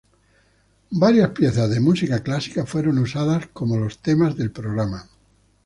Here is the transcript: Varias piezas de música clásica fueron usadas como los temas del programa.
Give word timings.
Varias 1.03 1.29
piezas 1.29 1.69
de 1.69 1.79
música 1.79 2.23
clásica 2.23 2.65
fueron 2.65 2.97
usadas 2.97 3.45
como 3.53 3.77
los 3.77 3.99
temas 3.99 4.35
del 4.35 4.49
programa. 4.51 5.07